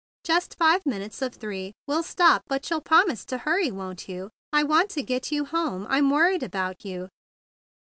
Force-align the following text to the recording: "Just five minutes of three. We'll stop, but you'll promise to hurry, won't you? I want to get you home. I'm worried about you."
"Just 0.23 0.55
five 0.57 0.83
minutes 0.83 1.21
of 1.21 1.35
three. 1.35 1.73
We'll 1.85 2.01
stop, 2.01 2.41
but 2.47 2.67
you'll 2.71 2.81
promise 2.81 3.23
to 3.25 3.37
hurry, 3.37 3.69
won't 3.69 4.09
you? 4.09 4.31
I 4.51 4.63
want 4.63 4.89
to 4.89 5.03
get 5.03 5.31
you 5.31 5.45
home. 5.45 5.85
I'm 5.91 6.09
worried 6.09 6.41
about 6.41 6.83
you." 6.83 7.09